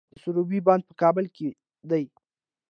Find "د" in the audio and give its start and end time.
0.13-0.13